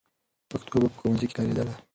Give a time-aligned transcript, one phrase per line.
[0.49, 1.73] پښتو به په ښوونځي کې کارېدله.